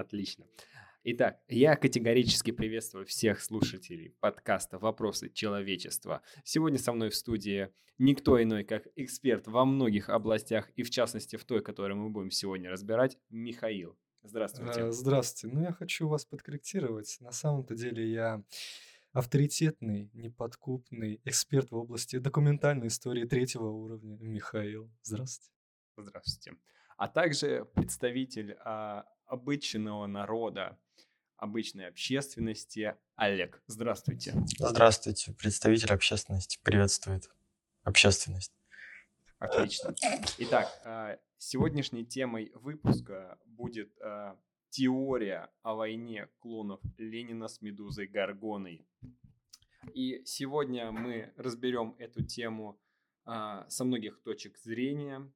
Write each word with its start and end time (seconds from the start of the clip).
Отлично. 0.00 0.46
Итак, 1.04 1.40
я 1.48 1.76
категорически 1.76 2.52
приветствую 2.52 3.04
всех 3.04 3.42
слушателей 3.42 4.14
подкаста 4.20 4.78
«Вопросы 4.78 5.28
человечества». 5.28 6.22
Сегодня 6.42 6.78
со 6.78 6.94
мной 6.94 7.10
в 7.10 7.14
студии 7.14 7.68
никто 7.98 8.42
иной, 8.42 8.64
как 8.64 8.88
эксперт 8.96 9.46
во 9.46 9.66
многих 9.66 10.08
областях, 10.08 10.70
и 10.70 10.82
в 10.82 10.90
частности 10.90 11.36
в 11.36 11.44
той, 11.44 11.62
которую 11.62 11.98
мы 11.98 12.08
будем 12.08 12.30
сегодня 12.30 12.70
разбирать, 12.70 13.18
Михаил. 13.28 13.98
Здравствуйте. 14.22 14.80
Э, 14.80 14.90
Здравствуйте. 14.90 15.54
Ну, 15.54 15.64
я 15.64 15.72
хочу 15.72 16.08
вас 16.08 16.24
подкорректировать. 16.24 17.18
На 17.20 17.32
самом-то 17.32 17.74
деле 17.74 18.10
я 18.10 18.42
авторитетный, 19.12 20.08
неподкупный 20.14 21.20
эксперт 21.24 21.72
в 21.72 21.76
области 21.76 22.16
документальной 22.16 22.86
истории 22.86 23.26
третьего 23.26 23.68
уровня. 23.68 24.16
Михаил. 24.18 24.90
Здравствуйте. 25.02 25.52
Здравствуйте. 25.98 26.58
А 26.96 27.08
также 27.08 27.66
представитель 27.74 28.58
а, 28.62 29.06
обычного 29.30 30.06
народа, 30.06 30.78
обычной 31.36 31.86
общественности 31.86 32.96
Олег. 33.14 33.62
Здравствуйте. 33.66 34.34
Здравствуйте, 34.58 35.32
представитель 35.32 35.92
общественности 35.92 36.58
приветствует 36.62 37.30
общественность. 37.84 38.52
Отлично. 39.38 39.94
Итак, 40.38 40.68
а, 40.84 41.18
сегодняшней 41.38 42.04
темой 42.04 42.52
выпуска 42.54 43.38
будет 43.46 43.90
а, 44.02 44.36
теория 44.68 45.48
о 45.62 45.74
войне 45.74 46.28
клонов 46.40 46.80
Ленина 46.98 47.48
с 47.48 47.62
Медузой 47.62 48.06
Гаргоной. 48.06 48.86
И 49.94 50.22
сегодня 50.26 50.90
мы 50.92 51.32
разберем 51.36 51.94
эту 51.98 52.22
тему 52.22 52.78
а, 53.24 53.64
со 53.70 53.84
многих 53.84 54.20
точек 54.22 54.58
зрения. 54.58 55.32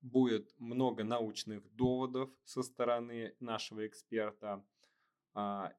Будет 0.00 0.54
много 0.58 1.04
научных 1.04 1.68
доводов 1.74 2.30
со 2.44 2.62
стороны 2.62 3.34
нашего 3.40 3.86
эксперта. 3.86 4.64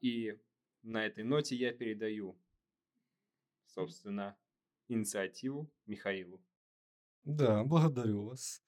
И 0.02 0.38
на 0.84 1.06
этой 1.06 1.24
ноте 1.24 1.56
я 1.56 1.74
передаю, 1.74 2.40
собственно, 3.66 4.38
инициативу 4.88 5.72
Михаилу. 5.86 6.42
Да, 7.24 7.64
благодарю 7.64 8.26
вас. 8.26 8.62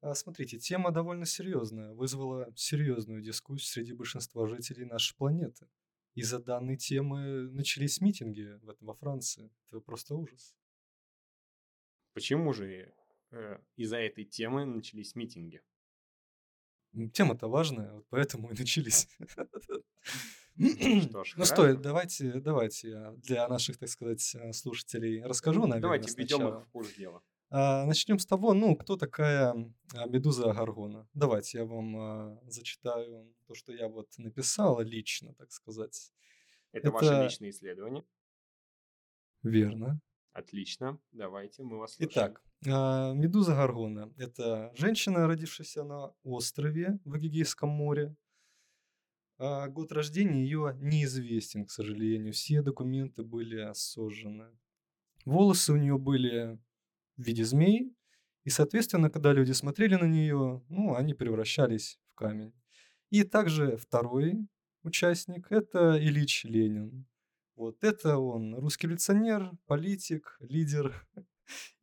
А, 0.00 0.14
Смотрите, 0.14 0.58
тема 0.58 0.90
довольно 0.90 1.24
серьезная, 1.24 1.94
вызвала 1.94 2.52
серьезную 2.54 3.22
дискуссию 3.22 3.66
среди 3.66 3.92
большинства 3.92 4.46
жителей 4.46 4.84
нашей 4.84 5.16
планеты. 5.16 5.68
Из-за 6.14 6.38
данной 6.38 6.76
темы 6.76 7.50
начались 7.50 8.00
митинги 8.00 8.58
во 8.80 8.94
Франции. 8.94 9.50
Это 9.68 9.80
просто 9.80 10.14
ужас. 10.14 10.54
Почему 12.12 12.52
же 12.52 12.92
из-за 13.76 13.98
этой 13.98 14.24
темы 14.24 14.64
начались 14.64 15.14
митинги? 15.14 15.62
Тема-то 17.12 17.48
важная, 17.48 17.92
вот 17.92 18.06
поэтому 18.08 18.50
и 18.50 18.58
начались. 18.58 19.08
Что 20.56 21.22
ж, 21.24 21.34
Ну 21.36 21.44
что, 21.44 21.74
давайте, 21.74 22.40
давайте 22.40 23.10
для 23.18 23.46
наших, 23.46 23.76
так 23.76 23.90
сказать, 23.90 24.34
э, 24.34 24.54
слушателей 24.54 25.22
расскажу, 25.22 25.60
наверное, 25.66 25.82
Давайте 25.82 26.14
введем 26.16 26.48
их 26.48 26.66
в 26.66 26.70
курс 26.70 26.94
дела. 26.94 27.22
А, 27.50 27.84
Начнем 27.84 28.18
с 28.18 28.24
того, 28.24 28.54
ну, 28.54 28.74
кто 28.74 28.96
такая 28.96 29.52
а, 29.94 30.06
Медуза 30.06 30.52
Гаргона. 30.54 31.06
Давайте 31.12 31.58
я 31.58 31.64
вам 31.66 31.96
а, 31.98 32.40
зачитаю 32.46 33.34
то, 33.46 33.54
что 33.54 33.72
я 33.72 33.88
вот 33.88 34.08
написал 34.16 34.80
лично, 34.80 35.34
так 35.34 35.52
сказать. 35.52 36.10
Это 36.72 36.90
ваше 36.90 37.06
Это 37.06 37.24
личное 37.24 37.50
исследование. 37.50 38.04
верно. 39.42 40.00
Отлично. 40.32 40.98
Давайте, 41.12 41.62
мы 41.62 41.78
вас 41.78 41.94
слушаем. 41.94 42.12
Итак, 42.12 42.42
Медуза 42.66 43.54
Гаргона– 43.54 44.12
это 44.16 44.72
женщина, 44.74 45.26
родившаяся 45.28 45.84
на 45.84 46.12
острове 46.24 46.98
в 47.04 47.16
Эгейском 47.16 47.68
море. 47.68 48.16
А 49.38 49.68
Год 49.68 49.92
рождения 49.92 50.42
ее 50.42 50.76
неизвестен, 50.80 51.66
к 51.66 51.70
сожалению. 51.70 52.32
Все 52.32 52.62
документы 52.62 53.22
были 53.22 53.70
сожжены. 53.74 54.46
Волосы 55.24 55.74
у 55.74 55.76
нее 55.76 55.96
были 55.96 56.58
в 57.16 57.22
виде 57.22 57.44
змей, 57.44 57.94
и, 58.44 58.50
соответственно, 58.50 59.10
когда 59.10 59.32
люди 59.32 59.52
смотрели 59.52 59.94
на 59.94 60.06
нее, 60.06 60.64
ну, 60.68 60.94
они 60.94 61.14
превращались 61.14 62.00
в 62.12 62.14
камень. 62.16 62.52
И 63.10 63.22
также 63.22 63.76
второй 63.76 64.48
участник– 64.82 65.46
это 65.50 65.98
Ильич 65.98 66.44
Ленин. 66.44 67.06
Вот 67.54 67.84
это 67.84 68.18
он 68.18 68.56
русский 68.56 68.86
революционер, 68.86 69.52
политик, 69.66 70.36
лидер, 70.40 71.06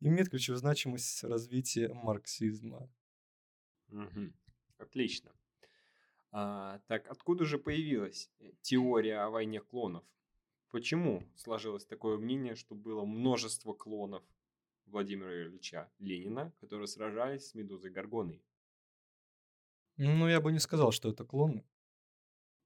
имеет 0.00 0.30
ключевую 0.30 0.58
значимость 0.58 1.22
в 1.22 1.28
развитии 1.28 1.88
марксизма. 1.92 2.88
Мгм. 3.88 4.34
Отлично. 4.78 5.32
А, 6.32 6.80
так, 6.88 7.08
откуда 7.08 7.44
же 7.44 7.58
появилась 7.58 8.30
э, 8.40 8.52
теория 8.60 9.18
о 9.20 9.30
войне 9.30 9.60
клонов? 9.60 10.04
Почему 10.70 11.22
сложилось 11.36 11.86
такое 11.86 12.18
мнение, 12.18 12.56
что 12.56 12.74
было 12.74 13.04
множество 13.04 13.72
клонов 13.72 14.24
Владимира 14.86 15.42
Ильича 15.42 15.88
Ленина, 16.00 16.52
которые 16.60 16.88
сражались 16.88 17.48
с 17.48 17.54
Медузой 17.54 17.92
Гаргоной? 17.92 18.42
Ну, 19.96 20.28
я 20.28 20.40
бы 20.40 20.50
не 20.50 20.58
сказал, 20.58 20.90
что 20.90 21.10
это 21.10 21.24
клоны. 21.24 21.64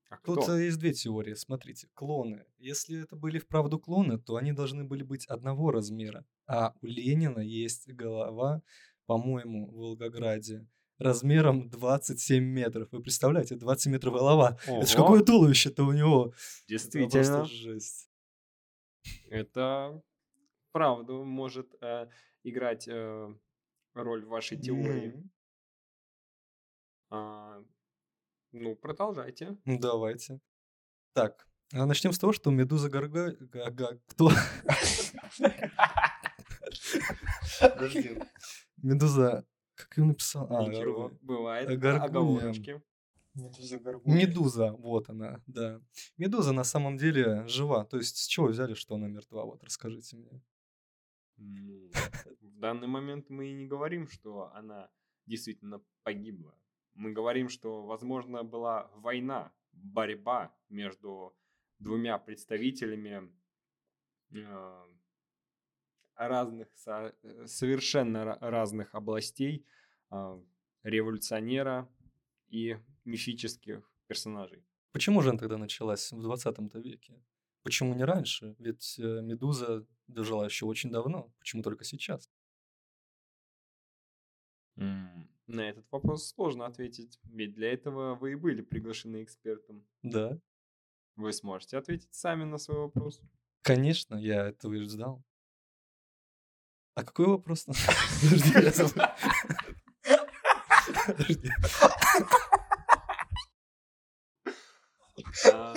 А 0.08 0.16
Тут 0.16 0.44
кто? 0.44 0.56
э, 0.56 0.64
есть 0.64 0.78
две 0.78 0.92
теории. 0.92 1.34
Смотрите, 1.34 1.88
клоны. 1.94 2.44
Если 2.58 3.02
это 3.02 3.14
были 3.14 3.38
вправду 3.38 3.78
клоны, 3.78 4.18
то 4.18 4.36
они 4.36 4.52
должны 4.52 4.84
были 4.84 5.02
быть 5.02 5.26
одного 5.26 5.70
размера. 5.70 6.24
А 6.46 6.74
у 6.80 6.86
Ленина 6.86 7.40
есть 7.40 7.88
голова, 7.92 8.62
по-моему, 9.06 9.70
в 9.70 9.74
Волгограде, 9.74 10.66
размером 10.98 11.68
27 11.68 12.42
метров. 12.42 12.88
Вы 12.90 13.02
представляете, 13.02 13.56
20 13.56 13.92
метров 13.92 14.14
голова. 14.14 14.58
Это 14.66 14.86
ж 14.86 14.94
Ого, 14.94 15.02
какое 15.04 15.22
туловище-то 15.22 15.84
у 15.84 15.92
него. 15.92 16.26
Это 16.26 16.30
просто 16.30 16.98
действительно, 17.00 17.44
жесть. 17.44 18.10
это 19.30 20.02
правду 20.72 21.24
может 21.24 21.74
э, 21.82 22.08
играть 22.44 22.88
э, 22.88 23.34
роль 23.94 24.24
в 24.24 24.28
вашей 24.28 24.58
теории. 24.58 25.22
А, 27.10 27.62
ну, 28.52 28.76
продолжайте. 28.76 29.56
Ну, 29.64 29.78
давайте. 29.78 30.40
Так, 31.12 31.46
а 31.72 31.84
начнем 31.86 32.12
с 32.12 32.18
того, 32.18 32.32
что 32.32 32.50
Медуза 32.50 32.88
Гарга... 32.88 33.32
га- 33.40 33.70
га- 33.70 33.98
Кто? 34.06 34.30
Медуза... 38.82 39.44
Как 39.74 39.96
я 39.96 40.04
написал? 40.04 40.46
А, 40.50 41.08
бывает. 41.22 41.70
э. 41.70 41.74
Оговорочки. 41.98 42.82
Медуза. 43.34 43.78
Медуза, 44.04 44.72
вот 44.72 45.08
она, 45.08 45.40
да. 45.46 45.80
Медуза 46.16 46.52
на 46.52 46.64
самом 46.64 46.96
деле 46.96 47.46
жива. 47.46 47.84
То 47.84 47.96
есть 47.98 48.16
с 48.16 48.26
чего 48.26 48.46
взяли, 48.48 48.74
что 48.74 48.96
она 48.96 49.06
мертва? 49.06 49.44
Вот 49.44 49.62
расскажите 49.62 50.16
мне. 50.16 50.42
Ну, 51.36 51.88
в 52.40 52.58
данный 52.58 52.88
момент 52.88 53.30
мы 53.30 53.46
и 53.50 53.52
не 53.52 53.66
говорим, 53.68 54.08
что 54.08 54.50
она 54.54 54.90
действительно 55.26 55.80
погибла. 56.02 56.52
Мы 56.98 57.12
говорим, 57.12 57.48
что, 57.48 57.86
возможно, 57.86 58.42
была 58.42 58.90
война, 58.96 59.52
борьба 59.72 60.52
между 60.68 61.32
двумя 61.78 62.18
представителями 62.18 63.32
э, 64.32 64.84
разных, 66.16 66.66
со- 66.74 67.14
э, 67.22 67.46
совершенно 67.46 68.18
ра- 68.24 68.38
разных 68.40 68.96
областей 68.96 69.64
э, 70.10 70.42
революционера 70.82 71.88
и 72.48 72.76
мифических 73.04 73.88
персонажей. 74.08 74.64
Почему 74.90 75.22
же 75.22 75.30
она 75.30 75.38
тогда 75.38 75.56
началась 75.56 76.10
в 76.10 76.20
20 76.20 76.74
веке? 76.74 77.22
Почему 77.62 77.94
не 77.94 78.04
раньше? 78.04 78.56
Ведь 78.58 78.98
Медуза 78.98 79.86
дожила 80.08 80.44
еще 80.46 80.66
очень 80.66 80.90
давно. 80.90 81.32
Почему 81.38 81.62
только 81.62 81.84
сейчас? 81.84 82.28
На 85.48 85.62
этот 85.70 85.90
вопрос 85.90 86.28
сложно 86.28 86.66
ответить, 86.66 87.18
ведь 87.24 87.54
для 87.54 87.72
этого 87.72 88.14
вы 88.14 88.32
и 88.32 88.34
были 88.34 88.60
приглашены 88.60 89.22
экспертом. 89.22 89.82
Да, 90.02 90.38
Вы 91.16 91.32
сможете 91.32 91.78
ответить 91.78 92.14
сами 92.14 92.44
на 92.44 92.58
свой 92.58 92.78
вопрос. 92.80 93.22
конечно, 93.62 94.14
я 94.16 94.46
этого 94.48 94.74
и 94.74 94.80
ждал. 94.80 95.24
А 96.94 97.02
какой 97.02 97.28
вопрос? 97.28 97.64
Подожди, 98.22 98.52
я 98.52 98.70
забыл. 98.72 99.02
Подожди. 101.06 101.50
А, 105.52 105.74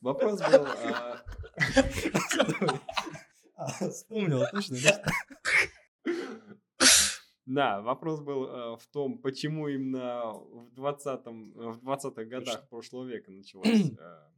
Вопрос 0.00 0.40
был... 0.40 0.66
а. 0.66 1.22
А, 3.56 3.68
Вспомнил, 3.88 4.44
точно? 4.50 4.76
Да, 7.46 7.82
вопрос 7.82 8.20
был 8.20 8.46
э, 8.46 8.76
в 8.76 8.86
том, 8.86 9.18
почему 9.18 9.68
именно 9.68 10.32
в 10.32 10.72
20-м, 10.78 11.52
в 11.52 11.84
20-х 11.84 12.24
годах 12.24 12.68
прошлого 12.68 13.06
века 13.06 13.30
началось 13.30 13.68
э, 13.98 14.28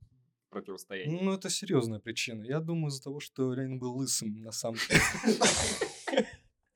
противостояние. 0.50 1.22
Ну, 1.22 1.32
это 1.32 1.48
серьезная 1.48 2.00
причина. 2.00 2.42
Я 2.42 2.60
думаю, 2.60 2.88
из-за 2.88 3.04
того, 3.04 3.20
что 3.20 3.54
Ленин 3.54 3.78
был 3.78 3.96
лысым, 3.96 4.42
на 4.42 4.50
самом 4.50 4.78
деле. 4.88 5.00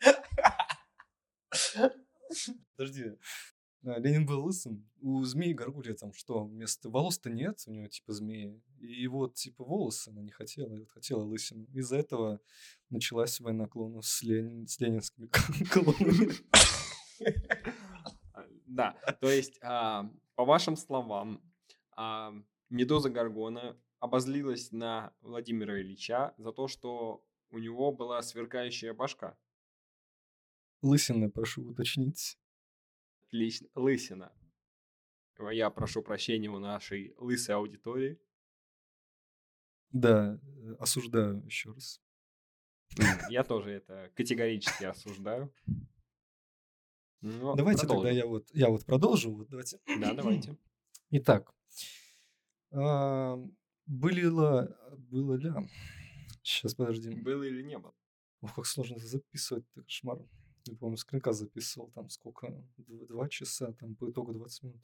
Подожди. 2.77 3.05
Да, 3.83 3.99
Ленин 3.99 4.27
был 4.27 4.45
лысым. 4.45 4.87
У 5.01 5.23
змеи 5.25 5.55
Горгулья 5.55 5.95
там 5.95 6.13
что, 6.13 6.45
вместо 6.45 6.91
волос-то 6.91 7.31
нет, 7.31 7.63
у 7.67 7.73
него 7.73 7.87
типа 7.89 8.13
змеи. 8.13 8.63
И 8.79 9.07
вот 9.07 9.35
типа 9.35 9.65
волосы 9.65 10.09
она 10.11 10.21
не 10.21 10.31
хотела, 10.31 10.75
и 10.75 10.81
вот 10.81 10.91
хотела 10.91 11.23
лысину. 11.23 11.67
Из-за 11.73 11.97
этого 11.97 12.41
началась 12.91 13.41
война 13.41 13.67
клонов 13.67 14.07
с, 14.07 14.23
Ленин, 14.23 14.67
с 14.67 14.79
ленинскими 14.81 15.29
клонами. 15.73 16.33
Да, 18.67 18.93
то 19.21 19.31
есть, 19.31 19.59
а, 19.63 20.11
по 20.37 20.45
вашим 20.45 20.77
словам, 20.77 21.43
а, 21.97 22.33
Медуза 22.69 23.11
Гаргона 23.11 23.77
обозлилась 23.99 24.73
на 24.73 25.13
Владимира 25.23 25.81
Ильича 25.81 26.35
за 26.39 26.53
то, 26.53 26.69
что 26.69 27.25
у 27.51 27.59
него 27.59 27.93
была 27.93 28.23
сверкающая 28.23 28.95
башка. 28.95 29.37
Лысина, 30.83 31.31
прошу 31.31 31.63
уточнить. 31.63 32.39
Отлично. 33.31 33.69
Лысина. 33.77 34.33
Я 35.53 35.71
прошу 35.71 36.03
прощения 36.03 36.51
у 36.51 36.59
нашей 36.59 37.15
лысой 37.17 37.55
аудитории. 37.55 38.21
Да, 39.91 40.39
э, 40.43 40.75
осуждаю 40.81 41.43
еще 41.45 41.73
раз. 41.73 42.01
Я 43.29 43.45
тоже 43.45 43.71
это 43.71 44.11
категорически 44.17 44.85
осуждаю. 44.85 45.55
Но 47.21 47.55
давайте 47.55 47.87
продолжим. 47.87 48.05
тогда 48.05 48.19
я 48.19 48.27
вот, 48.27 48.49
я 48.53 48.69
вот 48.69 48.85
продолжу. 48.85 49.33
Вот 49.33 49.49
давайте. 49.49 49.81
Да, 50.01 50.13
давайте. 50.13 50.59
Итак, 51.11 51.55
а, 52.73 53.37
были 53.87 54.23
ли, 54.23 54.75
было 55.11 55.35
ли... 55.35 55.53
Сейчас, 56.43 56.75
подожди. 56.75 57.11
Было 57.11 57.45
или 57.45 57.63
не 57.63 57.79
было? 57.79 57.95
Ох, 58.41 58.57
как 58.57 58.67
сложно 58.67 58.97
это 58.97 59.07
записывать, 59.07 59.65
это 59.73 59.83
кошмар. 59.83 60.19
Я, 60.67 60.77
по-моему, 60.77 60.97
скринка 60.97 61.33
записывал, 61.33 61.91
там 61.91 62.09
сколько? 62.11 62.65
Два 62.77 63.29
часа, 63.29 63.73
там 63.73 63.95
по 63.95 64.11
итогу 64.11 64.33
20 64.33 64.63
минут. 64.65 64.83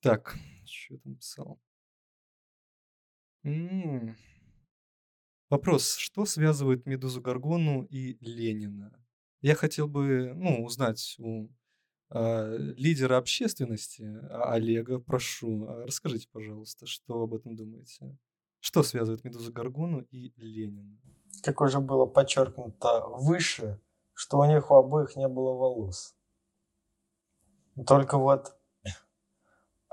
Так, 0.00 0.36
что 0.64 0.94
я 0.94 1.00
там 1.00 1.16
писал? 1.16 1.60
М-м. 3.44 4.16
Вопрос, 5.48 5.94
что 5.96 6.24
связывает 6.24 6.86
Медузу 6.86 7.20
Гаргону 7.20 7.84
и 7.84 8.16
Ленина? 8.20 8.92
Я 9.40 9.54
хотел 9.54 9.86
бы, 9.86 10.32
ну, 10.34 10.64
узнать 10.64 11.14
у 11.18 11.48
а, 12.08 12.56
лидера 12.56 13.16
общественности 13.16 14.02
а, 14.30 14.54
Олега. 14.54 14.98
Прошу, 14.98 15.66
а, 15.68 15.86
расскажите, 15.86 16.28
пожалуйста, 16.32 16.86
что 16.86 17.22
об 17.22 17.34
этом 17.34 17.56
думаете? 17.56 18.16
Что 18.60 18.82
связывает 18.82 19.24
Медузу 19.24 19.52
Гаргону 19.52 20.00
и 20.10 20.32
Ленина? 20.36 20.98
Как 21.42 21.60
уже 21.60 21.80
было 21.80 22.06
подчеркнуто 22.06 23.06
выше, 23.08 23.80
что 24.16 24.38
у 24.38 24.44
них 24.46 24.70
у 24.70 24.74
обоих 24.74 25.14
не 25.14 25.28
было 25.28 25.52
волос. 25.52 26.16
Только 27.86 28.16
вот 28.16 28.56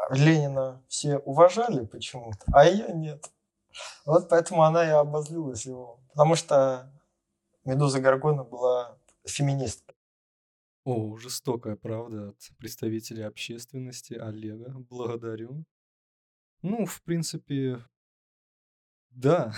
Ленина 0.09 0.81
все 0.87 1.17
уважали 1.17 1.85
почему-то, 1.85 2.45
а 2.53 2.65
ее 2.65 2.93
нет. 2.93 3.29
Вот 4.05 4.29
поэтому 4.29 4.63
она 4.63 4.85
и 4.85 4.89
обозлилась 4.89 5.65
его. 5.65 5.99
Потому 6.09 6.35
что 6.35 6.89
Медуза 7.65 7.99
Гаргона 7.99 8.43
была 8.45 8.97
феминистка. 9.25 9.93
О, 10.85 11.17
жестокая 11.17 11.75
правда 11.75 12.29
от 12.29 12.57
представителя 12.57 13.27
общественности 13.27 14.13
Олега. 14.13 14.73
Благодарю. 14.89 15.65
Ну, 16.61 16.85
в 16.85 17.01
принципе, 17.01 17.83
да. 19.09 19.53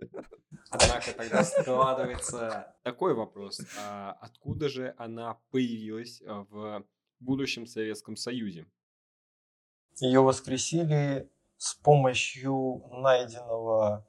Однако 0.72 1.12
тогда 1.12 1.44
складывается 1.44 2.74
такой 2.82 3.14
вопрос. 3.14 3.60
А 3.78 4.12
откуда 4.20 4.68
же 4.68 4.94
она 4.98 5.38
появилась 5.50 6.22
а, 6.26 6.46
в 6.48 6.84
будущем 7.20 7.66
Советском 7.66 8.16
Союзе? 8.16 8.66
Ее 10.00 10.20
воскресили 10.20 11.30
с 11.58 11.74
помощью 11.74 12.82
найденного 12.90 14.06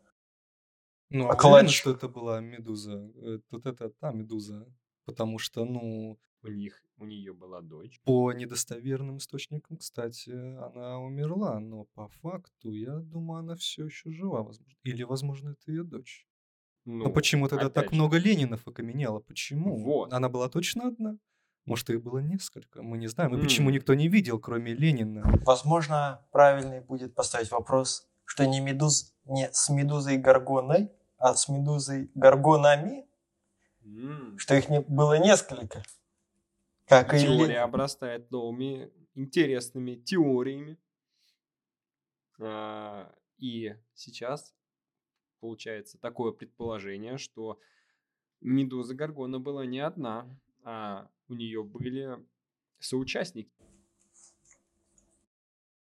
ну, 1.13 1.30
а 1.30 1.48
уверен, 1.48 1.69
что 1.69 1.92
это 1.92 2.07
была 2.07 2.39
медуза? 2.39 3.12
Э, 3.18 3.39
вот 3.51 3.68
это 3.68 3.89
та 3.89 4.12
медуза. 4.12 4.65
Потому 5.06 5.38
что, 5.38 5.63
ну... 5.63 6.19
У 6.42 6.48
них, 6.48 6.83
у 6.98 7.06
нее 7.06 7.33
была 7.33 7.62
дочь. 7.62 8.01
По 8.04 8.33
недостоверным 8.33 9.18
источникам, 9.18 9.77
кстати, 9.77 10.31
она 10.31 11.00
умерла, 11.00 11.60
но 11.60 11.86
по 11.94 12.07
факту, 12.07 12.71
я 12.71 12.98
думаю, 12.98 13.39
она 13.42 13.56
все 13.56 13.86
еще 13.86 14.10
жива, 14.12 14.42
возможно. 14.42 14.75
Или, 14.83 15.04
возможно, 15.04 15.50
это 15.50 15.71
ее 15.71 15.83
дочь. 15.83 16.27
Ну, 16.86 17.06
но 17.06 17.10
почему 17.12 17.48
тогда 17.48 17.70
так 17.70 17.90
же. 17.90 17.96
много 17.96 18.18
Ленинов 18.18 18.68
окаменело? 18.68 19.20
Почему? 19.20 19.78
Вот. 19.78 20.14
Она 20.14 20.30
была 20.30 20.50
точно 20.50 20.88
одна? 20.88 21.18
Может, 21.66 21.90
их 21.90 22.04
было 22.04 22.20
несколько? 22.20 22.82
Мы 22.82 22.98
не 22.98 23.08
знаем. 23.08 23.34
И 23.36 23.38
mm. 23.38 23.42
почему 23.42 23.70
никто 23.70 23.94
не 23.94 24.10
видел, 24.10 24.38
кроме 24.40 24.74
Ленина? 24.74 25.24
Возможно, 25.46 26.26
правильный 26.32 26.82
будет 26.82 27.16
поставить 27.16 27.52
вопрос, 27.52 28.06
что 28.26 28.46
не, 28.46 28.60
медуз, 28.60 29.14
не 29.26 29.50
с 29.52 29.70
Медузой 29.70 30.18
Гаргоной, 30.18 30.92
а 31.18 31.36
с 31.36 31.48
Медузой 31.48 32.12
Гаргонами, 32.16 33.06
mm. 33.86 34.38
что 34.38 34.56
их 34.56 34.68
не, 34.68 34.82
было 34.82 35.18
несколько. 35.18 35.84
Как 36.86 37.12
Теория 37.12 37.54
и... 37.54 37.58
обрастает 37.58 38.30
новыми 38.30 38.92
интересными 39.16 39.96
теориями. 39.96 40.78
А, 42.40 43.10
и 43.38 43.74
сейчас 43.94 44.54
получается 45.44 45.98
такое 45.98 46.31
предположение, 46.31 47.18
что 47.18 47.60
Медуза 48.40 48.95
Гаргона 48.95 49.42
была 49.42 49.66
не 49.66 49.80
одна, 49.80 50.25
а 50.63 51.10
у 51.28 51.34
нее 51.34 51.66
были 51.66 52.18
соучастники. 52.80 53.51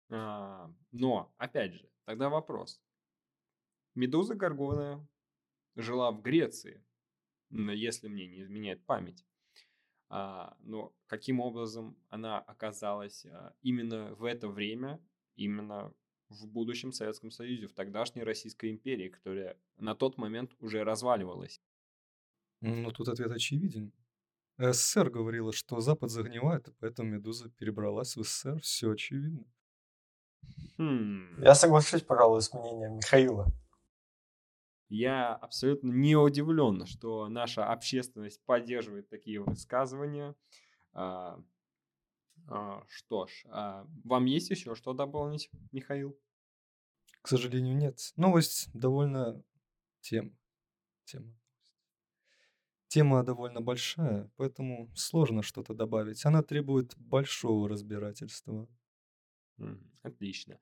А, 0.10 0.74
но, 0.92 1.32
опять 1.38 1.74
же, 1.74 1.88
тогда 2.06 2.30
вопрос. 2.30 2.82
Медуза 3.94 4.34
Гаргона 4.34 5.08
жила 5.76 6.12
в 6.12 6.24
Греции, 6.24 6.84
если 7.52 8.08
мне 8.08 8.26
не 8.26 8.42
изменяет 8.42 8.84
память. 8.88 9.24
А, 10.10 10.58
но 10.62 10.96
каким 11.06 11.40
образом 11.40 11.96
она 12.10 12.40
оказалась 12.40 13.28
а, 13.28 13.54
именно 13.62 14.16
в 14.16 14.24
это 14.24 14.48
время, 14.48 15.00
именно 15.36 15.94
в 16.34 16.48
будущем 16.48 16.92
Советском 16.92 17.32
Союзе, 17.32 17.68
в 17.68 17.74
тогдашней 17.74 18.24
Российской 18.24 18.72
империи, 18.72 19.10
которая 19.10 19.58
на 19.78 19.96
тот 19.96 20.18
момент 20.18 20.52
уже 20.60 20.84
разваливалась? 20.84 21.62
Ну, 22.62 22.92
тут 22.92 23.10
ответ 23.10 23.32
очевиден. 23.32 23.92
СССР 24.58 25.10
говорила, 25.10 25.52
что 25.52 25.80
Запад 25.80 26.12
загнивает, 26.12 26.68
и 26.68 26.72
поэтому 26.80 27.10
Медуза 27.10 27.50
перебралась 27.50 28.16
в 28.16 28.24
СССР. 28.24 28.62
Все 28.62 28.92
очевидно. 28.92 29.46
Хм. 30.78 31.42
Я 31.42 31.56
соглашусь, 31.56 32.02
пожалуй, 32.02 32.42
с 32.42 32.54
мнением 32.54 32.98
Михаила. 32.98 33.48
Я 34.90 35.34
абсолютно 35.34 35.92
не 35.92 36.16
удивлен, 36.16 36.86
что 36.86 37.28
наша 37.28 37.66
общественность 37.66 38.44
поддерживает 38.46 39.10
такие 39.10 39.42
высказывания. 39.42 40.36
А, 42.48 42.84
что 42.88 43.28
ж, 43.28 43.46
а, 43.50 43.88
вам 44.04 44.26
есть 44.26 44.50
еще 44.50 44.76
что 44.76 44.94
дополнить, 44.94 45.50
Михаил? 45.72 46.18
К 47.22 47.28
сожалению, 47.28 47.76
нет. 47.76 48.00
Новость 48.18 48.70
довольно 48.74 49.42
тема. 50.02 50.32
Тема. 51.06 51.34
Тема 52.88 53.24
довольно 53.24 53.62
большая, 53.62 54.30
поэтому 54.36 54.92
сложно 54.96 55.42
что-то 55.42 55.74
добавить. 55.74 56.26
Она 56.26 56.44
требует 56.44 56.96
большого 56.98 57.68
разбирательства. 57.70 58.68
Отлично. 60.04 60.60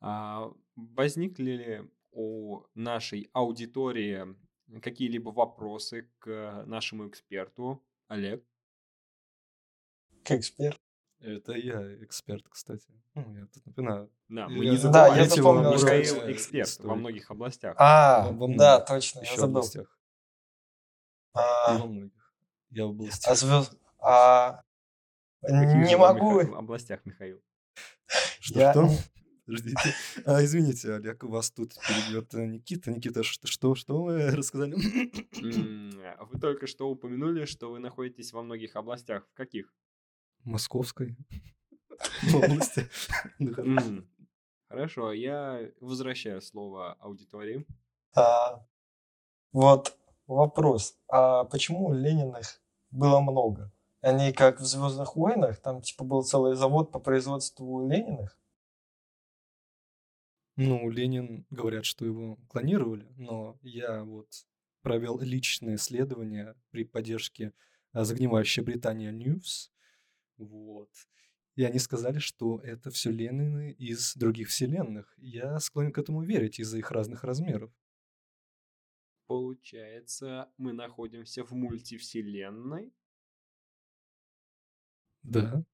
А 0.00 0.52
возникли 0.76 1.50
ли 1.52 1.90
у 2.12 2.62
нашей 2.74 3.30
аудитории 3.32 4.36
какие-либо 4.80 5.30
вопросы 5.30 6.10
к 6.18 6.64
нашему 6.66 7.08
эксперту? 7.08 7.82
Олег? 8.08 8.44
К 10.24 10.32
эксперту? 10.32 10.91
Это 11.22 11.52
я 11.52 12.04
эксперт, 12.04 12.44
кстати. 12.48 12.88
Ну, 13.14 13.36
я 13.36 13.46
тут 13.46 13.64
напоминаю. 13.64 14.10
Да, 14.28 14.48
мы 14.48 14.64
не 14.64 14.76
забываем. 14.76 15.14
Да, 15.14 15.20
я 15.20 15.28
запомнил. 15.28 15.72
Михаил 15.72 16.30
эксперт 16.30 16.80
во 16.80 16.96
многих 16.96 17.30
областях. 17.30 17.76
А, 17.78 18.28
во, 18.28 18.48
во 18.48 18.56
да, 18.56 18.80
точно, 18.80 19.20
Еще 19.20 19.34
я 19.34 19.40
забыл. 19.40 19.58
областях. 19.58 19.98
А, 21.34 21.78
во 21.78 21.86
многих. 21.86 22.34
Я 22.70 22.86
в 22.86 22.90
области. 22.90 23.28
А, 23.28 23.34
звезд... 23.36 23.78
а... 24.00 24.62
не 25.42 25.96
могу. 25.96 26.40
В 26.40 26.54
областях, 26.56 27.04
Михаил. 27.04 27.40
Что, 28.40 28.58
я... 28.58 28.72
что? 28.72 28.88
Подождите. 29.46 29.94
А, 30.24 30.42
извините, 30.44 30.94
Олег, 30.94 31.22
у 31.22 31.28
вас 31.28 31.52
тут 31.52 31.74
перейдет 31.86 32.34
э, 32.34 32.46
Никита. 32.46 32.90
Никита, 32.90 33.22
что, 33.22 33.46
что, 33.46 33.74
что 33.76 34.02
вы 34.02 34.30
рассказали? 34.30 34.74
Вы 34.74 36.40
только 36.40 36.66
что 36.66 36.88
упомянули, 36.88 37.44
что 37.44 37.70
вы 37.70 37.78
находитесь 37.78 38.32
во 38.32 38.42
многих 38.42 38.74
областях. 38.74 39.28
В 39.32 39.34
каких? 39.34 39.72
Московской 40.44 41.16
области. 42.34 42.88
Хорошо, 44.68 45.12
я 45.12 45.70
возвращаю 45.80 46.40
слово 46.40 46.94
аудитории. 46.94 47.66
А, 48.14 48.64
вот 49.52 49.96
вопрос. 50.26 50.96
А 51.08 51.44
почему 51.44 51.92
Лениных 51.92 52.62
было 52.90 53.20
много? 53.20 53.70
Они 54.00 54.32
как 54.32 54.60
в 54.60 54.64
Звездных 54.64 55.14
войнах, 55.14 55.60
там 55.60 55.80
типа 55.82 56.04
был 56.04 56.22
целый 56.22 56.56
завод 56.56 56.90
по 56.90 56.98
производству 56.98 57.86
Лениных. 57.86 58.36
Ну, 60.56 60.90
Ленин, 60.90 61.46
говорят, 61.50 61.84
что 61.84 62.04
его 62.04 62.36
клонировали, 62.48 63.06
но 63.16 63.58
я 63.62 64.04
вот 64.04 64.28
провел 64.82 65.18
личное 65.20 65.76
исследование 65.76 66.54
при 66.70 66.84
поддержке 66.84 67.52
а, 67.92 68.04
загнивающей 68.04 68.62
Британия 68.62 69.12
News. 69.12 69.70
Вот. 70.36 70.90
И 71.54 71.64
они 71.64 71.78
сказали, 71.78 72.18
что 72.18 72.60
это 72.60 72.90
все 72.90 73.10
Ленины 73.10 73.72
из 73.72 74.14
других 74.16 74.48
вселенных. 74.48 75.14
Я 75.18 75.60
склонен 75.60 75.92
к 75.92 75.98
этому 75.98 76.22
верить 76.22 76.58
из-за 76.58 76.78
их 76.78 76.90
разных 76.90 77.24
размеров. 77.24 77.70
Получается, 79.26 80.50
мы 80.56 80.72
находимся 80.72 81.44
в 81.44 81.52
мультивселенной? 81.52 82.92
Да. 85.22 85.64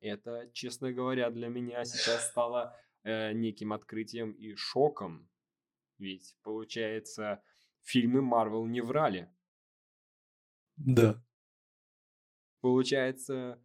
Это, 0.00 0.50
честно 0.52 0.92
говоря, 0.92 1.30
для 1.30 1.48
меня 1.48 1.84
сейчас 1.84 2.28
стало 2.28 2.76
э, 3.02 3.32
неким 3.32 3.72
открытием 3.72 4.32
и 4.32 4.54
шоком. 4.54 5.28
Ведь, 5.98 6.36
получается, 6.42 7.42
фильмы 7.80 8.20
Марвел 8.20 8.66
не 8.66 8.80
врали. 8.80 9.32
Да. 10.76 11.22
Получается, 12.64 13.62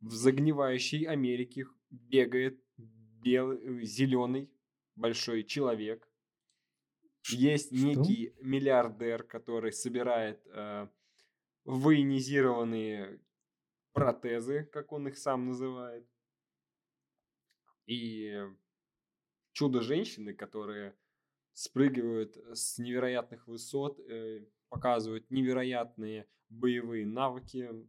в 0.00 0.12
загнивающей 0.12 1.06
Америке 1.06 1.64
бегает 1.88 2.62
белый, 2.76 3.82
зеленый 3.86 4.52
большой 4.94 5.42
человек. 5.44 6.06
Есть 7.30 7.74
Что? 7.74 7.86
некий 7.86 8.34
миллиардер, 8.42 9.22
который 9.22 9.72
собирает 9.72 10.46
э, 10.48 10.86
военизированные 11.64 13.22
протезы, 13.94 14.64
как 14.64 14.92
он 14.92 15.08
их 15.08 15.16
сам 15.16 15.46
называет. 15.46 16.06
И 17.86 18.38
чудо-женщины, 19.52 20.34
которые 20.34 20.94
спрыгивают 21.54 22.36
с 22.52 22.76
невероятных 22.76 23.46
высот, 23.48 23.98
э, 23.98 24.44
показывают 24.68 25.30
невероятные 25.30 26.28
боевые 26.50 27.06
навыки 27.06 27.88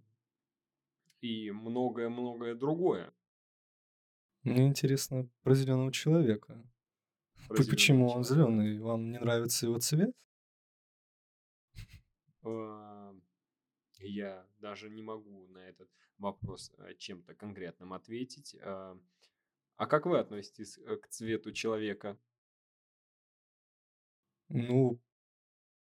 и 1.24 1.52
многое-многое 1.52 2.54
другое. 2.54 3.14
Мне 4.44 4.68
интересно 4.68 5.30
про 5.42 5.56
зеленого 5.56 5.92
человека. 5.92 6.62
Про 7.48 7.64
Почему 7.64 8.10
он 8.10 8.24
человека. 8.24 8.34
зеленый? 8.34 8.80
Вам 8.80 9.12
не 9.12 9.20
нравится 9.20 9.66
его 9.66 9.80
цвет? 9.80 10.14
Я 14.00 14.46
даже 14.60 14.90
не 14.90 15.02
могу 15.02 15.48
на 15.48 15.60
этот 15.60 15.90
вопрос 16.18 16.74
э, 16.78 16.94
чем-то 16.96 17.36
конкретным 17.36 17.94
ответить. 17.94 18.58
А 18.62 18.98
как 19.88 20.06
вы 20.06 20.20
относитесь 20.20 20.78
э, 20.78 20.98
к 20.98 21.08
цвету 21.08 21.54
человека? 21.54 22.20
Ну, 24.50 25.00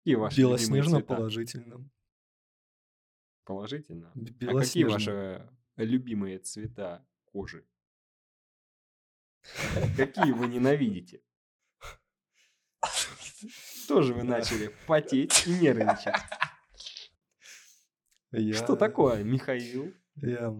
И 0.04 0.14
ваши 0.14 0.40
белоснежно 0.40 1.00
цвета? 1.00 1.28
Положительно. 3.46 4.12
А 4.42 4.58
какие 4.58 4.84
ваши 4.84 5.48
любимые 5.76 6.38
цвета 6.40 7.06
кожи? 7.24 7.66
Какие 9.96 10.32
вы 10.32 10.46
ненавидите? 10.54 11.22
Тоже 13.88 14.12
вы 14.14 14.24
начали 14.24 14.74
потеть 14.86 15.46
и 15.46 15.50
нервничать. 15.58 16.14
Я, 18.32 18.54
Что 18.54 18.76
такое, 18.76 19.22
Михаил? 19.22 19.94
Я, 20.16 20.52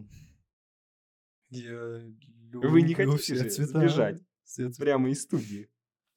я 1.49 1.75
Вы 2.53 2.83
не 2.83 2.95
люблю 2.95 3.13
хотите 3.13 3.35
же 3.35 3.51
цвета. 3.51 3.79
сбежать 3.81 4.23
все 4.45 4.71
цвета. 4.71 4.83
прямо 4.83 5.11
из 5.11 5.23
студии? 5.23 5.69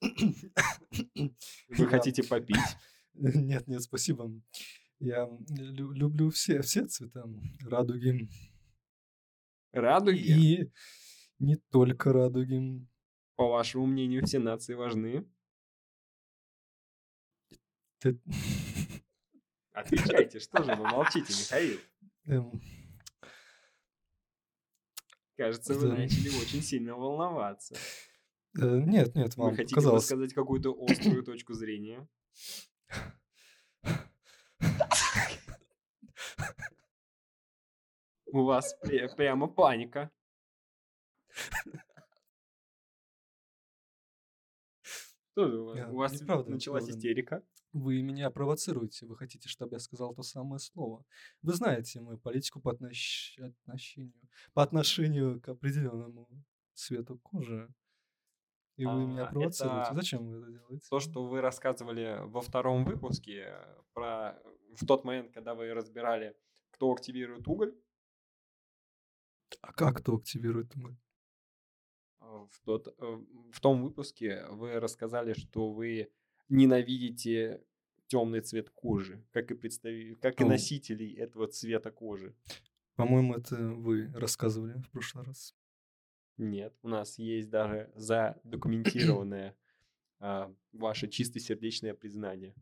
Вы 1.68 1.86
хотите 1.88 2.22
попить? 2.22 2.56
Нет, 3.14 3.66
нет, 3.66 3.82
спасибо. 3.82 4.30
Я 5.00 5.26
лю- 5.48 5.92
люблю 5.92 6.30
все, 6.30 6.60
все 6.60 6.86
цвета 6.86 7.24
радуги. 7.62 8.28
Радуги? 9.72 10.18
И 10.60 10.72
не 11.38 11.56
только 11.56 12.12
радуги. 12.12 12.86
По 13.36 13.48
вашему 13.48 13.86
мнению, 13.86 14.26
все 14.26 14.38
нации 14.38 14.74
важны? 14.74 15.26
Ты- 18.00 18.20
Отвечайте, 19.72 20.38
что 20.40 20.62
же 20.62 20.74
вы 20.74 20.86
молчите, 20.86 21.32
Михаил? 21.32 21.78
эм, 22.26 22.60
Кажется, 25.36 25.72
вы 25.74 25.88
Да. 25.88 25.94
начали 25.96 26.28
очень 26.28 26.60
сильно 26.60 26.94
волноваться. 26.94 27.74
э, 28.60 28.80
Нет, 28.84 29.14
нет, 29.14 29.34
Вы 29.36 29.44
вам 29.44 29.54
хотите 29.56 29.74
показалось. 29.74 30.02
высказать 30.02 30.34
какую-то 30.34 30.76
острую 30.78 31.22
точку 31.24 31.54
зрения? 31.54 32.06
У 38.32 38.44
вас 38.44 38.74
прямо 39.16 39.48
паника. 39.48 40.10
У 45.36 45.64
вас? 45.64 45.76
Я- 45.76 45.88
У 45.88 45.96
вас 45.96 46.20
началась 46.46 46.88
истерика? 46.88 47.42
Вы 47.72 48.02
меня 48.02 48.30
провоцируете. 48.30 49.06
Вы 49.06 49.16
хотите, 49.16 49.48
чтобы 49.48 49.76
я 49.76 49.78
сказал 49.78 50.12
то 50.14 50.22
самое 50.22 50.58
слово. 50.58 51.04
Вы 51.42 51.52
знаете 51.54 52.00
мою 52.00 52.18
политику 52.18 52.60
по 52.60 52.70
отнош- 52.74 53.38
отношению, 53.40 54.12
по 54.54 54.62
отношению 54.62 55.40
к 55.40 55.48
определенному 55.48 56.28
цвету 56.74 57.18
кожи. 57.18 57.68
И 58.76 58.86
вы 58.86 59.06
меня 59.06 59.26
А, 59.26 59.30
провоцируете. 59.30 59.82
это 59.86 59.94
Зачем 59.94 60.26
вы 60.26 60.38
это 60.38 60.50
делаете? 60.50 60.86
То, 60.90 60.98
что 61.00 61.26
вы 61.26 61.40
рассказывали 61.40 62.18
во 62.26 62.40
втором 62.40 62.84
выпуске 62.84 63.44
э, 63.46 63.82
про 63.92 64.42
в 64.74 64.86
тот 64.86 65.04
момент, 65.04 65.32
когда 65.32 65.54
вы 65.54 65.72
разбирали, 65.74 66.34
кто 66.70 66.90
активирует 66.92 67.46
уголь, 67.46 67.74
А 69.60 69.72
как 69.72 69.98
кто 69.98 70.16
активирует 70.16 70.74
уголь? 70.76 70.96
э, 72.30 72.46
в, 72.50 72.60
тот, 72.64 72.88
э, 72.98 73.18
в 73.52 73.60
том 73.60 73.82
выпуске 73.82 74.46
вы 74.50 74.80
рассказали, 74.80 75.34
что 75.34 75.70
вы 75.72 76.10
ненавидите 76.48 77.64
темный 78.06 78.40
цвет 78.40 78.70
кожи, 78.70 79.24
как 79.32 79.50
и, 79.50 79.54
представи... 79.54 80.14
как 80.16 80.40
и 80.40 80.44
носителей 80.44 81.14
этого 81.14 81.46
цвета 81.46 81.90
кожи. 81.90 82.34
По-моему, 82.96 83.34
это 83.34 83.56
вы 83.56 84.12
рассказывали 84.14 84.78
в 84.78 84.90
прошлый 84.90 85.24
раз. 85.24 85.54
Нет, 86.36 86.74
у 86.82 86.88
нас 86.88 87.18
есть 87.18 87.50
даже 87.50 87.90
задокументированное 87.94 89.56
а, 90.18 90.52
ваше 90.72 91.08
чистосердечное 91.08 91.94
признание. 91.94 92.54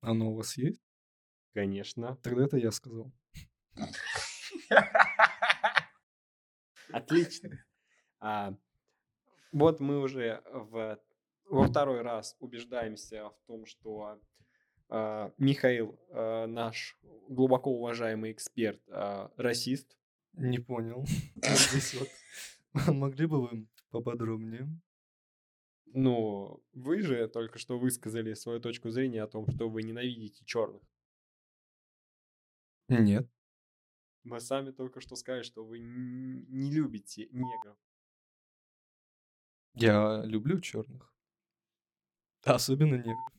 Оно 0.00 0.32
у 0.32 0.36
вас 0.36 0.56
есть? 0.56 0.82
Конечно. 1.52 2.16
Тогда 2.22 2.44
это 2.44 2.56
я 2.58 2.70
сказал. 2.70 3.12
Отлично. 6.92 7.64
А, 8.20 8.54
вот 9.52 9.80
мы 9.80 10.00
уже 10.00 10.42
в, 10.52 10.98
во 11.46 11.66
второй 11.66 12.02
раз 12.02 12.36
убеждаемся 12.38 13.30
в 13.30 13.46
том, 13.46 13.66
что 13.66 14.20
а, 14.88 15.32
Михаил, 15.38 15.98
а, 16.10 16.46
наш 16.46 16.98
глубоко 17.28 17.70
уважаемый 17.70 18.32
эксперт, 18.32 18.80
а, 18.88 19.30
расист. 19.36 19.96
Не 20.34 20.58
понял. 20.58 21.04
Вот. 22.74 22.94
Могли 22.94 23.26
бы 23.26 23.46
вы 23.46 23.66
поподробнее? 23.90 24.66
Ну, 25.94 26.62
вы 26.72 27.02
же 27.02 27.28
только 27.28 27.58
что 27.58 27.78
высказали 27.78 28.32
свою 28.32 28.60
точку 28.60 28.88
зрения 28.88 29.22
о 29.22 29.26
том, 29.26 29.46
что 29.50 29.68
вы 29.68 29.82
ненавидите 29.82 30.42
черных. 30.46 30.82
Нет. 32.88 33.28
Мы 34.24 34.40
сами 34.40 34.70
только 34.70 35.00
что 35.00 35.16
сказали, 35.16 35.42
что 35.42 35.64
вы 35.64 35.78
не 35.80 36.70
любите 36.70 37.28
негров. 37.32 37.76
Я 39.74 40.22
люблю 40.24 40.60
черных. 40.60 41.12
Особенно 42.44 42.96
негров. 42.96 43.32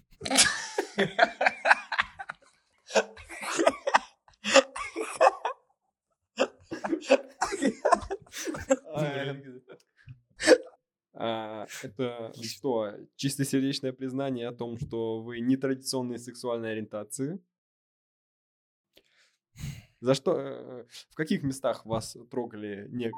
А, 11.15 11.67
Это 11.83 12.33
что, 12.41 12.93
чистосердечное 13.15 13.93
признание 13.93 14.47
о 14.49 14.51
том, 14.51 14.77
что 14.77 15.21
вы 15.21 15.39
нетрадиционной 15.39 16.19
сексуальной 16.19 16.71
ориентации? 16.73 17.39
За 20.03 20.15
что, 20.15 20.37
э, 20.37 20.85
в 21.11 21.15
каких 21.15 21.43
местах 21.43 21.85
вас 21.85 22.17
трогали 22.29 22.89
негры? 22.89 23.17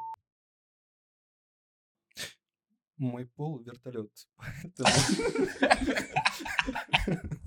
Мой 2.98 3.26
пол 3.26 3.58
вертолет. 3.58 4.12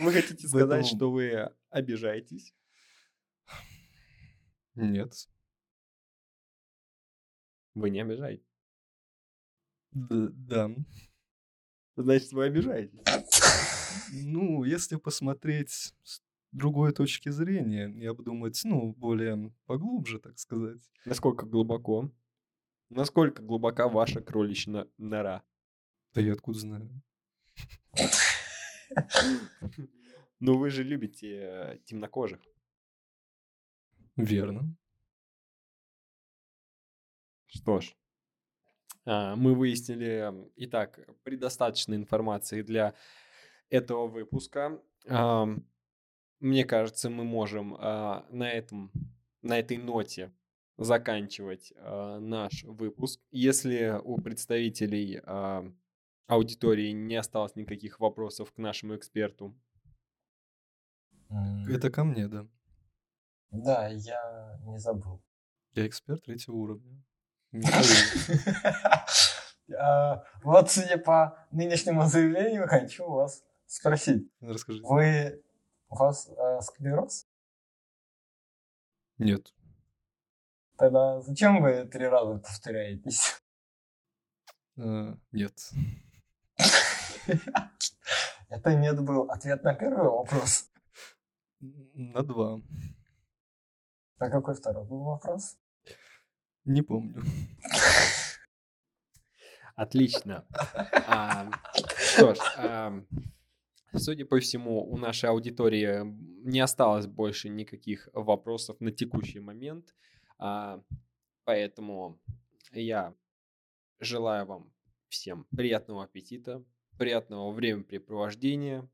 Вы 0.00 0.12
хотите 0.12 0.48
сказать, 0.48 0.86
что 0.86 1.10
вы 1.10 1.50
обижаетесь? 1.70 2.54
Нет. 4.74 5.12
Вы 7.74 7.90
не 7.90 8.00
обижаетесь. 8.00 8.46
Д- 9.92 10.30
Да. 10.32 10.70
Значит, 11.96 12.32
вы 12.32 12.46
обижаетесь. 12.46 13.33
Ну, 14.12 14.64
если 14.64 14.96
посмотреть 14.96 15.70
с 16.02 16.22
другой 16.52 16.92
точки 16.92 17.30
зрения 17.30 17.88
и 17.88 18.06
обдумать, 18.06 18.60
ну, 18.64 18.92
более 18.92 19.52
поглубже, 19.66 20.18
так 20.18 20.38
сказать. 20.38 20.80
Насколько 21.04 21.46
глубоко? 21.46 22.10
Насколько 22.90 23.42
глубока 23.42 23.88
ваша 23.88 24.20
кроличья 24.20 24.86
нора? 24.98 25.42
Да 26.14 26.20
я 26.20 26.32
откуда 26.32 26.58
знаю? 26.58 27.02
Ну, 30.40 30.58
вы 30.58 30.68
же 30.68 30.82
любите 30.82 31.80
темнокожих. 31.86 32.40
Верно. 34.16 34.76
Что 37.46 37.80
ж, 37.80 37.94
а, 39.06 39.36
мы 39.36 39.54
выяснили, 39.54 40.32
итак, 40.56 41.00
предостаточно 41.22 41.94
информации 41.94 42.62
для 42.62 42.94
этого 43.70 44.06
выпуска. 44.06 44.80
Мне 46.44 46.66
кажется, 46.66 47.08
мы 47.08 47.24
можем 47.24 47.74
а, 47.78 48.26
на 48.28 48.50
этом, 48.50 48.92
на 49.40 49.58
этой 49.58 49.78
ноте 49.78 50.30
заканчивать 50.76 51.72
а, 51.76 52.18
наш 52.18 52.64
выпуск. 52.64 53.18
Если 53.30 53.98
у 54.04 54.20
представителей 54.20 55.22
а, 55.24 55.64
аудитории 56.26 56.90
не 56.90 57.16
осталось 57.16 57.56
никаких 57.56 57.98
вопросов 57.98 58.52
к 58.52 58.58
нашему 58.58 58.94
эксперту, 58.94 59.56
Это 61.66 61.90
ко 61.90 62.04
мне, 62.04 62.28
да. 62.28 62.46
Да, 63.50 63.88
я 63.88 64.58
не 64.64 64.78
забыл. 64.78 65.22
Я 65.72 65.86
эксперт 65.86 66.22
третьего 66.24 66.56
уровня. 66.56 67.02
Вот, 70.42 70.70
судя 70.70 70.98
по 70.98 71.38
нынешнему 71.50 72.04
заявлению, 72.04 72.68
хочу 72.68 73.08
вас 73.08 73.42
спросить. 73.74 74.30
Расскажите. 74.40 74.86
Вы... 74.86 75.42
У 75.88 75.96
вас 75.96 76.28
э, 76.28 76.60
склероз? 76.62 77.26
Нет. 79.18 79.52
Тогда 80.76 81.20
зачем 81.20 81.62
вы 81.62 81.84
три 81.84 82.06
раза 82.06 82.38
повторяетесь? 82.38 83.40
Э, 84.76 85.14
Нет. 85.32 85.70
Это 88.48 88.74
нет 88.74 89.00
был 89.02 89.30
ответ 89.30 89.62
на 89.64 89.74
первый 89.74 90.08
вопрос. 90.08 90.70
На 91.60 92.22
два. 92.22 92.60
А 94.18 94.30
какой 94.30 94.54
второй 94.54 94.84
был 94.84 95.04
вопрос? 95.04 95.56
Не 96.64 96.82
помню. 96.82 97.22
Отлично. 99.76 100.46
А, 101.06 101.50
Что 101.98 102.34
ж, 102.34 102.38
ам, 102.56 103.06
судя 103.98 104.24
по 104.26 104.40
всему, 104.40 104.84
у 104.84 104.96
нашей 104.96 105.30
аудитории 105.30 106.00
не 106.44 106.60
осталось 106.60 107.06
больше 107.06 107.48
никаких 107.48 108.08
вопросов 108.12 108.80
на 108.80 108.90
текущий 108.90 109.40
момент. 109.40 109.94
А, 110.38 110.82
Поэтому 111.44 112.18
я 112.72 113.14
желаю 114.00 114.46
вам 114.46 114.72
всем 115.08 115.46
приятного 115.56 116.04
аппетита, 116.04 116.64
приятного 116.98 117.52
времяпрепровождения. 117.52 118.88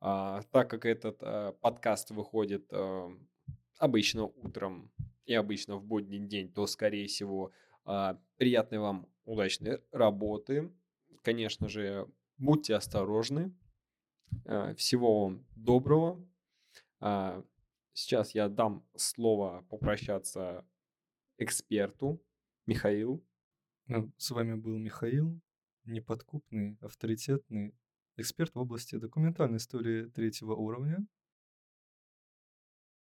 А, 0.00 0.42
Так 0.52 0.70
как 0.70 0.84
этот 0.84 1.18
а, 1.22 1.52
подкаст 1.52 2.10
выходит 2.10 2.66
а, 2.72 3.10
обычно 3.78 4.24
утром 4.24 4.92
и 5.24 5.34
обычно 5.34 5.76
в 5.76 5.84
будний 5.84 6.20
день, 6.20 6.52
то, 6.52 6.66
скорее 6.66 7.06
всего, 7.06 7.52
а, 7.84 8.20
приятной 8.36 8.78
вам 8.78 9.08
удачной 9.24 9.80
работы. 9.90 10.70
Конечно 11.22 11.68
же, 11.68 12.06
будьте 12.38 12.74
осторожны. 12.74 13.52
А, 14.46 14.74
Всего 14.74 15.24
вам 15.24 15.46
доброго. 15.56 16.24
А, 17.00 17.42
Сейчас 17.92 18.34
я 18.34 18.48
дам 18.48 18.86
слово 18.94 19.64
попрощаться 19.70 20.66
эксперту 21.38 22.22
Михаилу. 22.66 23.24
Ну, 23.86 24.12
С 24.18 24.30
вами 24.30 24.54
был 24.54 24.76
Михаил, 24.76 25.40
неподкупный, 25.84 26.76
авторитетный 26.80 27.74
эксперт 28.16 28.54
в 28.54 28.58
области 28.58 28.96
документальной 28.96 29.58
истории 29.58 30.06
третьего 30.06 30.54
уровня. 30.54 31.06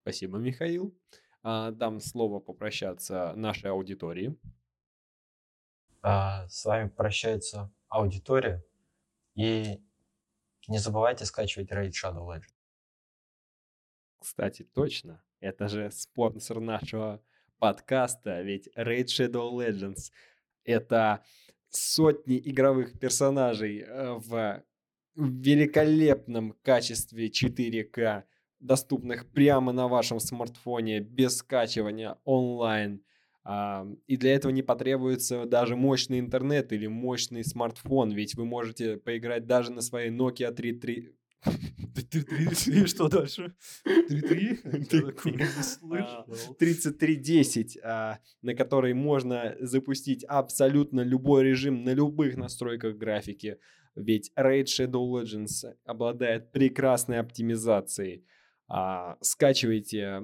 Спасибо, 0.02 0.38
Михаил. 0.38 0.98
А, 1.44 1.72
Дам 1.72 2.00
слово 2.00 2.40
попрощаться 2.40 3.34
нашей 3.36 3.72
аудитории. 3.72 4.38
А, 6.02 6.48
С 6.48 6.64
вами 6.66 6.90
прощается 6.90 7.72
аудитория. 7.90 8.64
И 9.36 9.82
не 10.68 10.80
забывайте 10.80 11.26
скачивать 11.26 11.72
Raid 11.72 11.92
Shadow 11.92 12.28
Legends. 12.28 12.54
Кстати, 14.20 14.64
точно. 14.64 15.24
Это 15.40 15.68
же 15.68 15.92
спонсор 15.92 16.60
нашего 16.60 17.22
подкаста, 17.60 18.42
ведь 18.42 18.68
Raid 18.76 19.06
Shadow 19.06 19.52
Legends— 19.52 20.12
это 20.64 21.24
сотни 21.70 22.42
игровых 22.44 23.00
персонажей 23.00 23.82
э, 23.82 24.14
в 24.14 24.64
великолепном 25.16 26.54
качестве 26.64 27.28
4К, 27.28 28.24
доступных 28.60 29.30
прямо 29.32 29.72
на 29.72 29.88
вашем 29.88 30.20
смартфоне, 30.20 31.00
без 31.00 31.38
скачивания 31.38 32.18
онлайн. 32.24 33.04
А, 33.50 33.88
И 34.08 34.18
для 34.18 34.36
этого 34.36 34.52
не 34.52 34.62
потребуется 34.62 35.46
даже 35.46 35.78
мощный 35.78 36.20
интернет 36.20 36.74
или 36.74 36.88
мощный 36.88 37.46
смартфон, 37.46 38.12
ведь 38.12 38.36
вы 38.36 38.44
можете 38.44 38.98
поиграть 38.98 39.48
даже 39.48 39.72
на 39.72 39.80
своей 39.80 40.12
Nokia 40.12 40.54
3.3... 40.54 41.14
И 42.68 42.86
что 42.88 43.08
дальше? 43.08 43.56
3-3? 43.86 44.88
Я 44.92 45.02
такого 45.02 45.34
не 45.34 45.44
А, 45.44 45.64
слышал. 45.64 46.56
3310, 46.60 47.78
а, 47.82 48.20
на 48.42 48.54
которой 48.54 48.94
можно 48.94 49.56
запустить 49.62 50.26
абсолютно 50.26 51.00
любой 51.00 51.46
режим 51.46 51.86
на 51.86 51.94
любых 51.94 52.36
настройках 52.36 52.98
графики. 52.98 53.60
Ведь 53.96 54.30
Raid 54.38 54.66
Shadow 54.66 55.10
Legends 55.10 55.74
обладает 55.86 56.52
прекрасной 56.52 57.20
оптимизацией. 57.20 58.26
Скачивайте 59.22 60.24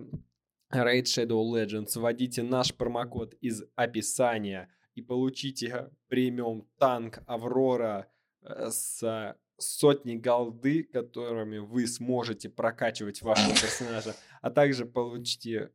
Raid 0.76 1.04
Shadow 1.04 1.44
Legends, 1.44 1.98
вводите 2.00 2.44
наш 2.44 2.74
промокод 2.74 3.36
из 3.42 3.64
описания 3.76 4.70
и 4.96 5.02
получите 5.02 5.90
премиум 6.08 6.68
танк 6.78 7.20
Аврора 7.28 8.08
э, 8.42 8.70
с 8.70 9.36
сотней 9.58 10.18
голды, 10.18 10.84
которыми 10.84 11.60
вы 11.60 11.88
сможете 11.88 12.50
прокачивать 12.50 13.22
вашего 13.22 13.50
персонажа, 13.62 14.16
а 14.42 14.50
также 14.50 14.86
получите, 14.86 15.72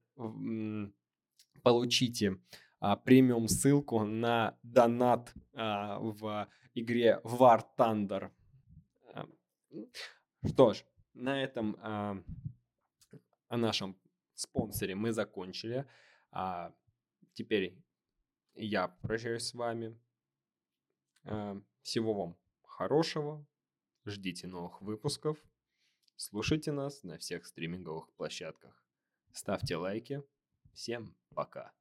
получите 1.62 2.38
а, 2.80 2.96
премиум 2.96 3.48
ссылку 3.48 4.04
на 4.04 4.56
донат 4.62 5.32
а, 5.54 5.98
в 5.98 6.48
игре 6.74 7.20
War 7.24 7.62
Thunder. 7.76 8.30
А, 9.14 9.26
Что 10.46 10.74
ж, 10.74 10.84
на 11.14 11.42
этом 11.42 11.76
а, 11.80 12.22
о 13.48 13.56
нашем 13.56 13.96
спонсоре 14.40 14.94
мы 14.94 15.12
закончили. 15.12 15.87
А, 16.31 16.72
теперь 17.33 17.77
я 18.55 18.88
прощаюсь 18.88 19.44
с 19.44 19.55
вами. 19.55 19.98
А, 21.24 21.61
всего 21.83 22.14
вам 22.14 22.37
хорошего. 22.62 23.46
Ждите 24.05 24.46
новых 24.46 24.81
выпусков. 24.81 25.38
Слушайте 26.16 26.72
нас 26.72 27.03
на 27.05 27.18
всех 27.18 27.46
стриминговых 27.46 28.11
площадках. 28.12 28.85
Ставьте 29.33 29.77
лайки. 29.77 30.22
Всем 30.72 31.14
пока. 31.35 31.77